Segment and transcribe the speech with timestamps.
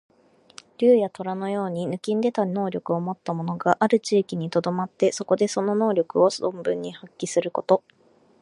[0.79, 7.83] 竜や、とらのように抜きんでた能力をもった者がある地域にとどまって、そこでその能力を存分に発揮すること。